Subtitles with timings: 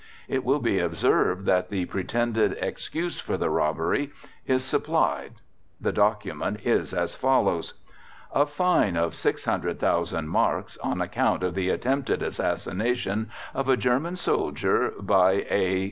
[0.27, 4.11] It will be observed that the pretended excuse for the robbery
[4.47, 5.33] is supplied.
[5.79, 7.75] The document is as follows:
[8.33, 14.91] "A fine of 600,000 marks, on account of the attempted assassination of a German soldier
[14.99, 15.79] by a